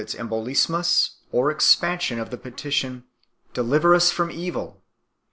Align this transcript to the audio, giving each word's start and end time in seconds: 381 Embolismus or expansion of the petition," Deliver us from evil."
381 0.03 0.27
Embolismus 0.27 1.09
or 1.31 1.51
expansion 1.51 2.17
of 2.19 2.31
the 2.31 2.37
petition," 2.39 3.03
Deliver 3.53 3.93
us 3.93 4.09
from 4.09 4.31
evil." 4.31 4.81